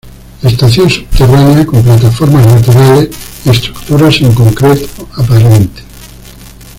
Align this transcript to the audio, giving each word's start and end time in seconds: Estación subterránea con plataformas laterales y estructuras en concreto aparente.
Estación 0.41 0.89
subterránea 0.89 1.63
con 1.63 1.83
plataformas 1.83 2.43
laterales 2.47 3.09
y 3.45 3.49
estructuras 3.51 4.19
en 4.21 4.33
concreto 4.33 5.07
aparente. 5.15 5.83